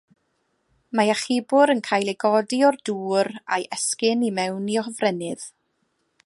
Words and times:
Mae 0.99 1.11
achubwr 1.15 1.71
yn 1.73 1.83
cael 1.87 2.09
ei 2.13 2.17
godi 2.23 2.59
o'r 2.69 2.79
dŵr 2.91 3.31
a'i 3.57 3.69
esgyn 3.79 4.25
i 4.31 4.33
mewn 4.41 4.67
i 4.79 4.83
hofrennydd. 4.89 5.47